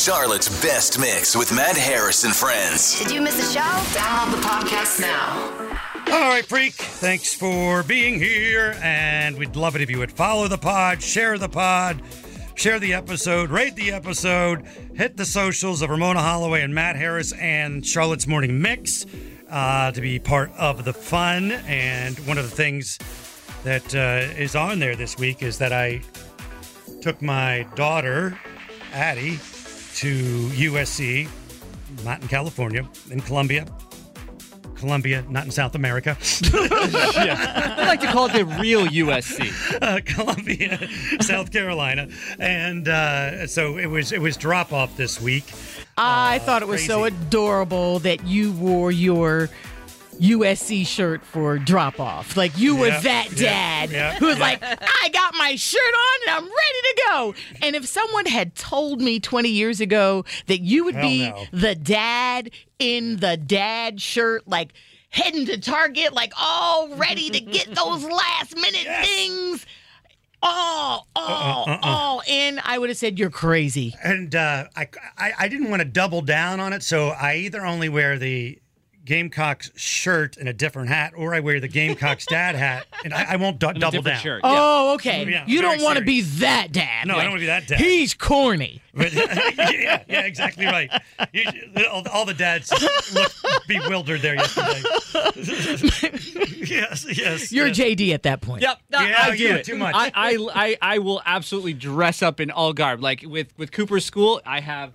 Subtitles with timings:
[0.00, 2.98] Charlotte's best mix with Matt Harris and friends.
[2.98, 3.60] Did you miss a show?
[3.60, 5.78] Download the podcast now.
[6.10, 6.72] All right, freak.
[6.72, 11.36] Thanks for being here, and we'd love it if you would follow the pod, share
[11.36, 12.00] the pod,
[12.54, 17.34] share the episode, rate the episode, hit the socials of Ramona Holloway and Matt Harris
[17.34, 19.04] and Charlotte's Morning Mix
[19.50, 21.52] uh, to be part of the fun.
[21.52, 22.96] And one of the things
[23.64, 26.00] that uh, is on there this week is that I
[27.02, 28.38] took my daughter,
[28.94, 29.38] Addie,
[29.96, 30.14] to
[30.48, 31.28] USC,
[32.04, 33.66] not in California, in Columbia.
[34.76, 36.16] Columbia, not in South America.
[36.54, 39.52] I like to call it the real USC.
[39.82, 40.88] uh, Columbia,
[41.20, 45.44] South Carolina, and uh, so it was it was drop off this week.
[45.98, 49.50] I Uh, thought it was so adorable that you wore your
[50.20, 52.36] USC shirt for drop off.
[52.36, 56.44] Like you were that dad who was like, I got my shirt on and I'm
[56.44, 57.34] ready to go.
[57.62, 61.44] And if someone had told me 20 years ago that you would Hell be no.
[61.52, 64.72] the dad in the dad shirt, like
[65.10, 69.06] heading to Target, like all ready to get those last minute Yes.
[69.06, 69.66] things.
[70.42, 71.78] All, all, uh-uh.
[71.82, 72.60] all in.
[72.64, 73.94] I would have said you're crazy.
[74.02, 77.64] And uh, I, I I didn't want to double down on it, so I either
[77.66, 78.58] only wear the
[79.10, 83.32] Gamecocks shirt and a different hat, or I wear the Gamecocks dad hat, and I,
[83.32, 84.22] I won't du- And a double different down.
[84.22, 84.40] shirt.
[84.44, 85.24] Oh, okay.
[85.26, 87.08] Mm, yeah, you don't want to be that dad.
[87.08, 87.80] No, I don't wanna be that dad.
[87.80, 88.80] He's corny.
[88.94, 90.92] But- yeah, yeah, exactly right.
[91.32, 91.42] You,
[91.90, 92.70] all, all the dads
[93.12, 93.34] looked
[93.66, 94.80] bewildered there yesterday.
[96.66, 97.50] yes, yes.
[97.52, 97.78] You're yes.
[97.78, 98.62] JD at that point.
[98.62, 99.64] Yep, no, Yeah, I do it.
[99.64, 99.94] too much.
[99.96, 103.00] I, I, I, I will absolutely dress up in all garb.
[103.02, 104.92] Like with with Cooper's school, I have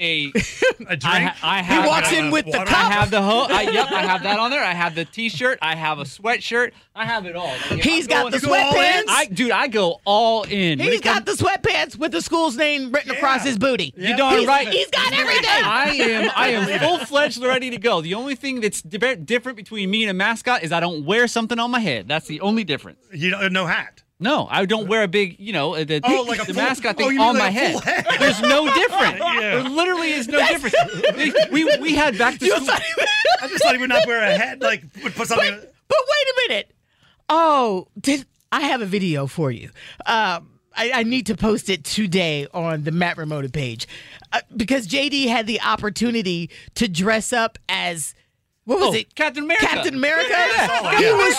[0.00, 0.32] a.
[0.32, 0.32] A
[0.96, 1.04] drink.
[1.04, 1.86] I, ha- I have.
[1.86, 2.68] walks in with the cup.
[2.72, 3.46] I have the ho.
[3.48, 4.64] I, yep, I have that on there.
[4.64, 5.58] I have the T-shirt.
[5.60, 6.72] I have a sweatshirt.
[6.94, 7.46] I have it all.
[7.46, 8.80] Like, if He's I'm got the You go all in?
[8.80, 9.04] sweatpants.
[9.08, 10.78] I, dude, I go all in.
[10.78, 13.92] He's it comes- got the sweatpants with the school's name written across his booty.
[13.96, 14.68] You darn he's, right.
[14.68, 15.44] He's got everything.
[15.46, 18.00] I am I am full fledged ready to go.
[18.00, 21.58] The only thing that's different between me and a mascot is I don't wear something
[21.58, 22.08] on my head.
[22.08, 22.98] That's the only difference.
[23.12, 23.99] You don't no hat.
[24.20, 26.98] No, I don't wear a big, you know, the, Oh, like the full- mascot oh,
[26.98, 27.82] thing mean on like my head.
[27.82, 28.06] head.
[28.18, 29.18] There's no difference.
[29.40, 29.40] Yeah.
[29.40, 30.74] There literally is no difference.
[31.50, 32.68] we we had back to school.
[32.70, 34.60] I just thought he would not wear a hat.
[34.60, 35.50] Like would put something.
[35.54, 36.70] But, but wait a minute.
[37.30, 39.70] Oh, did I have a video for you?
[40.04, 43.86] Um, I, I need to post it today on the Matt Ramona page
[44.32, 48.14] uh, because JD had the opportunity to dress up as
[48.70, 49.14] what was Oh, it?
[49.14, 49.66] Captain America.
[49.66, 50.30] Captain America.
[50.30, 50.96] Yeah, yeah, I saw it.
[50.98, 51.36] He Yeah, was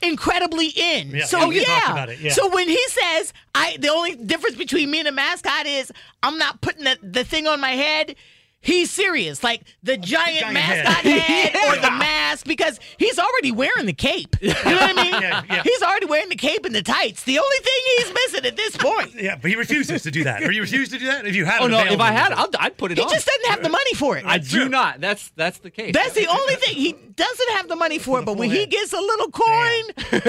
[0.00, 1.10] so incredibly in.
[1.10, 1.92] Yeah, so yeah, yeah.
[1.92, 2.32] about it, yeah.
[2.32, 5.90] So when he says, "I," the only difference between me and a mascot is
[6.22, 8.14] I'm not putting the, the thing on my head.
[8.62, 10.84] He's serious, like the giant, giant head.
[10.84, 14.36] mascot head, or the mask, because he's already wearing the cape.
[14.40, 15.12] You know what I mean?
[15.20, 15.62] Yeah, yeah.
[15.64, 17.24] He's already wearing the cape and the tights.
[17.24, 20.44] The only thing he's missing at this point, Yeah, but he refuses to do that.
[20.44, 21.60] Or you refuse to do that if you had.
[21.60, 21.80] Oh no!
[21.80, 23.02] If I had, I'll, I'd put it on.
[23.02, 23.14] he on.
[23.14, 24.24] just doesn't have the money for it.
[24.24, 24.68] I do true.
[24.68, 25.00] not.
[25.00, 25.92] That's that's the case.
[25.92, 26.76] That's the only thing.
[26.76, 30.20] He doesn't have the money for it, but when he gets a little coin, oh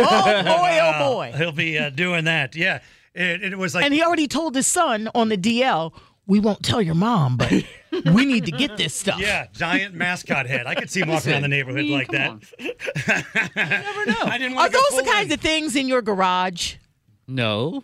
[0.44, 1.34] boy, oh Uh, boy.
[1.38, 2.56] he'll be uh, doing that.
[2.56, 2.80] Yeah,
[3.14, 5.94] it, it was like And he already told his son on the DL,
[6.26, 7.52] we won't tell your mom, but
[8.14, 9.20] we need to get this stuff.
[9.20, 10.66] yeah, giant mascot head.
[10.68, 12.30] I could see him walking around the neighborhood I mean, like that.
[12.30, 12.42] on.
[13.56, 14.16] Never know.
[14.24, 16.76] I didn't Are want to go those the kinds of things in your garage?
[17.28, 17.84] No,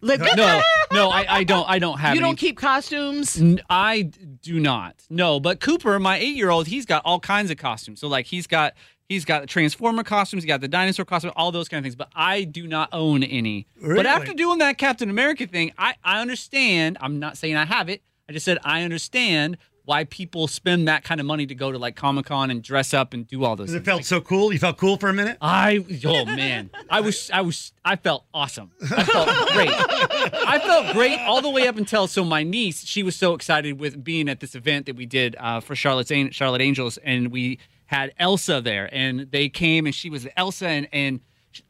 [0.00, 0.60] Like, no,
[0.92, 1.08] no.
[1.10, 1.68] I, I don't.
[1.68, 2.14] I don't have.
[2.14, 3.40] You any- don't keep costumes?
[3.40, 4.96] N- I d- do not.
[5.08, 8.00] No, but Cooper, my eight-year-old, he's got all kinds of costumes.
[8.00, 8.74] So like he's got
[9.08, 11.96] he's got the Transformer costumes, he got the dinosaur costume, all those kind of things.
[11.96, 13.66] But I do not own any.
[13.80, 16.98] But after doing that Captain America thing, I I understand.
[17.00, 18.02] I'm not saying I have it.
[18.28, 21.76] I just said I understand why people spend that kind of money to go to
[21.76, 23.66] like Comic Con and dress up and do all those.
[23.66, 23.74] Things.
[23.74, 23.86] It things.
[23.86, 24.50] felt so cool.
[24.52, 25.36] You felt cool for a minute.
[25.42, 28.70] I oh man, I was I was I felt awesome.
[28.82, 29.70] I felt great.
[29.70, 33.78] I felt great all the way up until so my niece she was so excited
[33.78, 37.58] with being at this event that we did uh, for Charlotte's Charlotte Angels and we
[37.86, 41.20] had Elsa there and they came and she was Elsa and and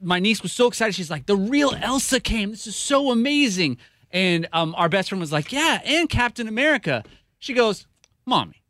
[0.01, 3.77] my niece was so excited she's like the real Elsa came this is so amazing
[4.15, 7.05] and um, our best friend was like yeah and Captain America
[7.39, 7.87] she goes
[8.25, 8.63] mommy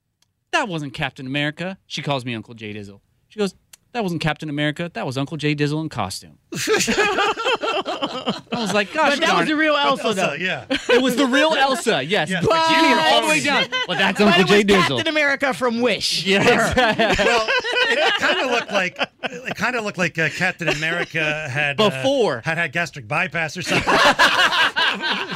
[0.53, 1.79] that wasn't Captain America.
[1.89, 3.01] She calls me Uncle Jay Dizzle.
[3.29, 3.57] She goes,
[3.91, 4.89] that wasn't Captain America.
[4.95, 6.39] That was Uncle Jay Dizzle in costume.
[6.53, 10.33] I was like, gosh, But that darn was the real Elsa, So, though.
[10.35, 10.67] yeah.
[10.71, 12.03] it was the real Elsa.
[12.05, 13.65] Yes, Yes, but but you you were were all the way down.
[13.89, 14.97] Well, that's But Uncle it was Jay Dizzle.
[14.97, 16.25] Captain America from Wish.
[16.25, 16.75] Yes.
[17.25, 17.47] Well,
[17.87, 21.91] it kind of looked like it kind of looked like uh, Captain America had uh,
[21.91, 22.41] Before.
[22.45, 23.93] had had gastric bypass or something.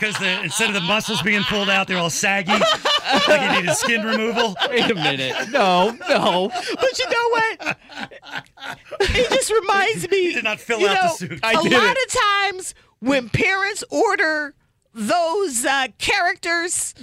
[0.00, 4.04] Because instead of the muscles being pulled out, they're all saggy, like he needed skin
[4.04, 4.56] removal.
[4.68, 5.34] Wait a minute.
[5.50, 6.50] No, no.
[6.74, 7.76] But you know what?
[9.00, 10.32] It just reminds me.
[10.34, 11.40] did not fill you out the suit.
[11.42, 12.06] I a did A lot it.
[12.14, 12.20] of
[12.52, 14.54] times when parents order
[14.92, 16.94] those uh, characters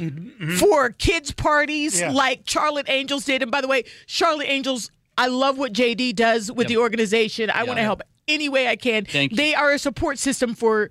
[0.60, 2.12] for kids' parties, Yeah.
[2.12, 6.52] like Charlotte Angels did, and by the way, Charlotte Angels, I love what JD does
[6.52, 7.50] with the organization.
[7.50, 9.06] I want to help any way I can.
[9.06, 9.38] Thank you.
[9.38, 10.90] They are a support system for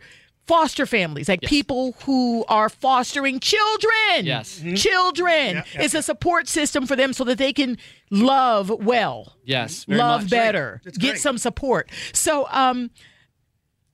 [0.50, 4.24] foster families, like people who are fostering children.
[4.24, 4.60] Yes.
[4.74, 5.56] Children.
[5.56, 5.82] Yeah, yeah.
[5.82, 7.78] It's a support system for them so that they can
[8.10, 9.84] love well Yes.
[9.84, 10.30] very love much.
[10.30, 11.20] better, It's get great.
[11.20, 11.88] some support.
[12.12, 12.90] So, um,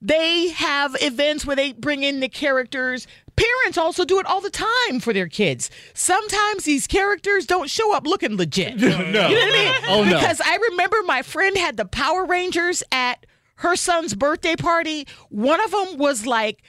[0.00, 3.06] they have events where they bring in the characters.
[3.34, 5.70] Parents also do it all the time for their kids.
[5.94, 8.76] Sometimes these characters don't show up looking legit.
[8.80, 8.88] No.
[8.88, 9.74] You know what I mean?
[9.88, 10.18] Oh, no.
[10.18, 13.24] Because I remember my friend had the Power Rangers at
[13.56, 15.06] her son's birthday party.
[15.28, 16.62] One of them was like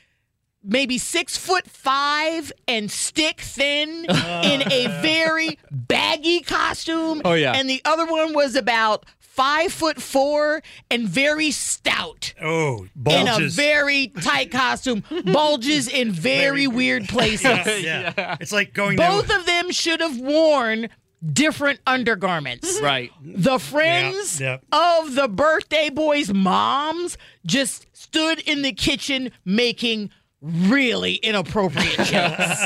[0.63, 7.22] maybe six foot five and stick thin in a very baggy costume.
[7.24, 7.54] Oh, yeah.
[7.54, 12.34] And the other one was about five foot four and very stout.
[12.42, 13.38] Oh, bulges.
[13.38, 17.84] In a very tight costume, bulges in very weird places.
[17.84, 18.38] yeah.
[18.42, 20.89] It's like going Both to of them should have worn
[21.33, 22.79] different undergarments.
[22.87, 23.11] Right.
[23.21, 30.09] The friends Yeah, of the birthday boys' moms just stood in the kitchen making
[30.41, 32.61] really inappropriate jokes.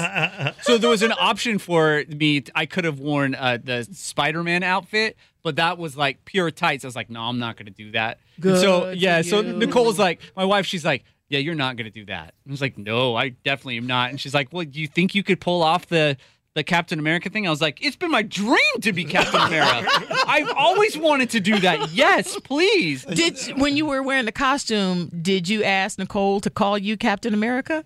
[0.63, 2.44] So there was an option for me.
[2.53, 6.83] I could have worn uh, the Spider-Man outfit, but that was like pure tights.
[6.83, 8.19] I was like, no, I'm not going to do that.
[8.42, 9.42] So yeah, for so.
[9.42, 12.33] Nicole's like, my wife, she's like, yeah, you're not going to do that.
[12.45, 14.09] I was like, no, I definitely am not.
[14.09, 16.18] And she's like, well, do you think you could pull off the
[16.53, 17.48] the Captain America thing?
[17.48, 19.89] I was like, it's been my dream to be Captain America.
[20.27, 21.92] I've always wanted to do that.
[21.92, 23.06] Yes, please.
[23.06, 27.33] did when you were wearing the costume, did you ask Nicole to call you Captain
[27.33, 27.83] America?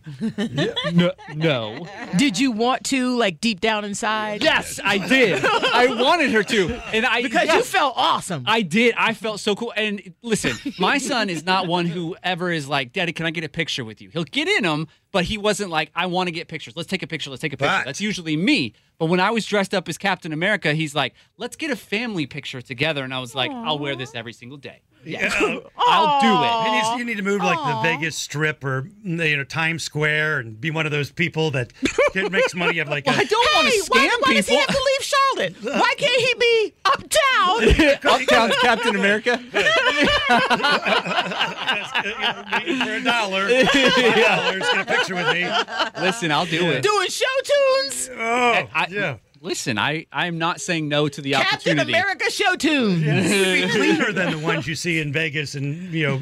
[0.94, 1.88] No, no.
[2.18, 4.44] Did you want to like deep down inside?
[4.44, 5.44] Yes, I did.
[5.46, 8.44] I wanted her to, and I Because you felt awesome.
[8.48, 8.96] I did.
[8.98, 9.74] I felt so cool.
[9.76, 13.44] And listen, my son is not one who ever is like, Daddy, can I get
[13.44, 14.10] a picture with you?
[14.10, 16.76] He'll get in them, but he wasn't like, I want to get pictures.
[16.76, 17.30] Let's take a picture.
[17.30, 17.72] Let's take a picture.
[17.74, 18.74] But- That's usually me.
[18.98, 22.26] But when I was dressed up as Captain America, he's like, let's get a family
[22.26, 23.02] picture together.
[23.02, 24.82] And I was like, I'll wear this every single day.
[25.06, 25.30] Yeah.
[25.78, 26.52] I'll do it.
[26.68, 29.84] And you, you need to move to like the Vegas Strip or you know Times
[29.84, 31.72] Square and be one of those people that
[32.14, 33.08] get, makes money of like.
[33.08, 35.56] I a, don't want Hey, to why, scam why does he have to leave Charlotte?
[35.80, 36.74] Why can't he be
[37.16, 38.12] uptown?
[38.22, 39.38] Uptown's Captain America.
[41.96, 45.48] for a dollar, five dollars, get a picture with me.
[46.02, 46.82] Listen, I'll do it.
[46.84, 48.10] Doing show tunes?
[48.14, 49.18] Oh, I, yeah.
[49.42, 51.92] Listen, I, I'm not saying no to the Captain opportunity.
[51.94, 53.04] America show tunes.
[53.04, 56.18] It'd be cleaner than the ones you see in Vegas and you know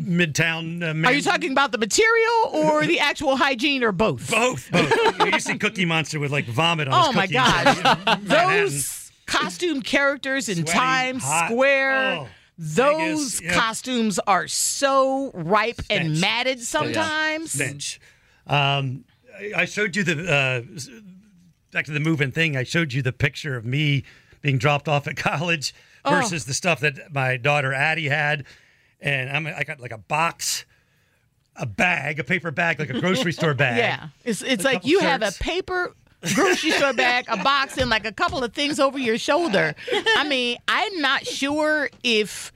[0.00, 0.82] Midtown.
[0.82, 4.28] Uh, Are you talking about the material or the actual hygiene or both?
[4.30, 4.68] both?
[4.72, 4.90] Both.
[5.20, 7.82] You, you see Cookie Monster with like vomit on Oh his my cookies.
[7.82, 8.18] gosh.
[8.22, 11.50] Those costume characters in Sweaty, Times hot.
[11.50, 12.16] Square.
[12.20, 12.28] Oh,
[12.58, 13.54] Those Vegas, yep.
[13.54, 17.52] costumes are so ripe and matted sometimes.
[17.52, 18.00] stench.
[18.46, 19.04] Um,
[19.56, 20.62] I- showed you the uh,
[21.72, 22.56] back to the moving thing.
[22.56, 24.04] I showed you the picture of me
[24.42, 25.74] being dropped off at college
[26.06, 26.10] Oh.
[26.20, 28.44] versus the stuff that my daughter Addie had,
[29.00, 30.66] and I'm, I got like a box,
[31.56, 33.78] a bag, a paper bag, like a grocery store bag.
[33.78, 34.08] Yeah.
[34.22, 35.94] It's it's like you have a paper
[36.34, 39.74] grocery store bag, a box, and like a couple of things over your shoulder.
[40.16, 42.52] I mean, I'm not sure if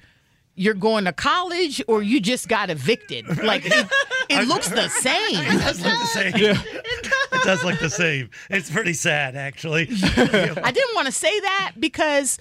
[0.55, 3.27] you're going to college or you just got evicted.
[3.43, 3.87] Like it,
[4.29, 5.37] it looks the same.
[5.37, 6.33] It does look the same.
[6.35, 8.31] It does look the same.
[8.51, 9.83] It's pretty sad, actually.
[10.03, 12.39] I didn't want to say that because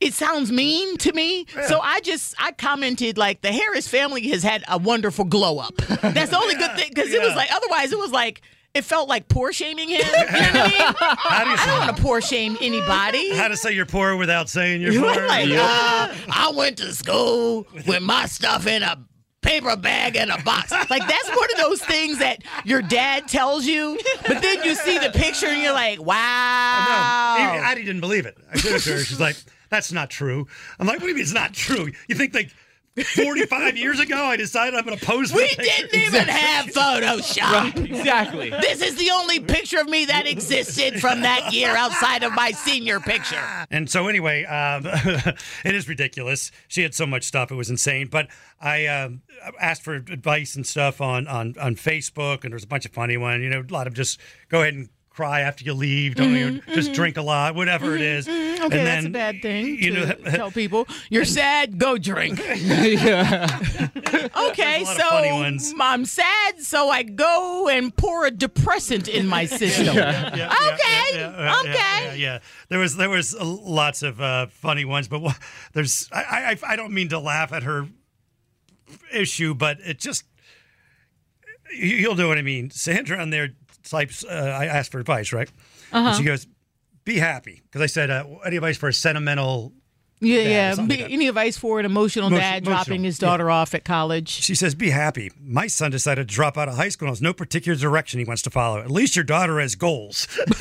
[0.00, 1.46] it sounds mean to me.
[1.66, 5.76] So I just I commented like the Harris family has had a wonderful glow up.
[5.76, 8.42] That's the only good thing because it was like otherwise it was like
[8.76, 10.00] it felt like poor shaming him.
[10.00, 10.94] You know what I mean?
[11.18, 13.34] How do you I don't want to poor shame anybody.
[13.34, 15.26] how to say you're poor without saying you're poor?
[15.26, 18.98] like, uh, I went to school with my stuff in a
[19.42, 20.72] paper bag and a box.
[20.90, 24.98] Like that's one of those things that your dad tells you, but then you see
[24.98, 27.36] the picture and you're like, wow.
[27.62, 28.36] Addie didn't believe it.
[28.50, 29.04] I it to her.
[29.04, 29.36] She's like,
[29.70, 30.46] "That's not true."
[30.78, 31.90] I'm like, "What do you mean it's not true?
[32.08, 32.50] You think like
[33.04, 36.66] 45 years ago, I decided I'm going to pose for We the didn't even have
[36.66, 37.76] Photoshop.
[37.84, 38.50] exactly.
[38.50, 42.52] This is the only picture of me that existed from that year outside of my
[42.52, 43.42] senior picture.
[43.70, 44.82] And so, anyway, um,
[45.64, 46.50] it is ridiculous.
[46.68, 48.08] She had so much stuff; it was insane.
[48.08, 48.28] But
[48.60, 49.22] I um,
[49.60, 53.16] asked for advice and stuff on on on Facebook, and there's a bunch of funny
[53.16, 53.42] ones.
[53.42, 56.14] You know, a lot of just go ahead and cry after you leave.
[56.14, 56.94] Don't you mm-hmm, just mm-hmm.
[56.94, 58.28] drink a lot, whatever it mm-hmm, is.
[58.28, 59.66] Okay, and that's then, a bad thing.
[59.66, 62.40] You to know, tell people you're sad, go drink.
[64.36, 65.76] Okay, There's a lot of funny so.
[65.80, 69.96] I'm sad, so I go and pour a depressant in my system.
[69.96, 72.16] Yeah, yeah, Okay, yeah, okay.
[72.18, 72.38] Yeah.
[72.68, 75.22] There was there was lots of uh, funny ones, but
[75.72, 77.88] there's I, I I don't mean to laugh at her
[79.12, 80.24] issue, but it just
[81.74, 82.70] you'll know what I mean.
[82.70, 83.50] Sandra on there
[83.90, 84.24] types.
[84.24, 85.48] Uh, I asked for advice, right?
[85.92, 86.08] Uh-huh.
[86.08, 86.46] And she goes,
[87.04, 89.72] "Be happy," because I said, uh, "Any advice for a sentimental?"
[90.18, 90.86] Yeah, Dad yeah.
[90.86, 91.12] Be- like.
[91.12, 93.28] Any advice for an emotional Emotion- dad dropping emotional, his yeah.
[93.28, 94.28] daughter off at college?
[94.30, 97.20] She says, "Be happy." My son decided to drop out of high school and has
[97.22, 98.78] no particular direction he wants to follow.
[98.80, 100.26] At least your daughter has goals.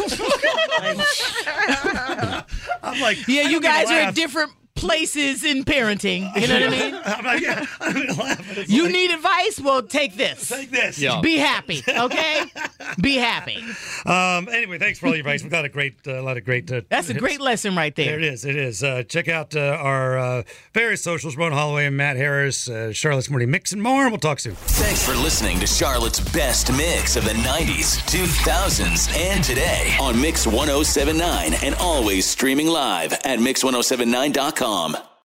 [2.83, 6.29] I'm like, Yeah, you don't mean to guys are at different places in parenting.
[6.39, 6.95] You know what I mean?
[7.05, 9.59] I'm like, yeah, I don't mean to laugh, but it's You like, need advice?
[9.59, 10.51] Well, take this.
[10.51, 10.99] like this.
[10.99, 11.21] Yeah.
[11.21, 12.43] Be happy, okay?
[13.01, 13.63] Be happy.
[14.05, 15.41] Um, anyway, thanks for all your advice.
[15.41, 16.71] We've got a great, uh, a lot of great.
[16.71, 17.21] Uh, That's a hits.
[17.23, 18.19] great lesson right There there.
[18.19, 18.45] it is.
[18.45, 18.83] It is.
[18.83, 20.43] Uh, check out uh, our uh,
[20.75, 24.03] various socials: Ron Holloway and Matt Harris, uh, Charlotte's Morning Mix, and more.
[24.03, 24.53] And we'll talk soon.
[24.55, 30.45] Thanks for listening to Charlotte's best mix of the 90s, 2000s, and today on Mix
[30.45, 34.64] 1079 and always streaming live at Mix1079.com.
[34.65, 35.14] Sportsnet.com.